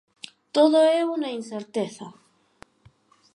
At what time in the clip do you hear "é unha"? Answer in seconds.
0.99-1.33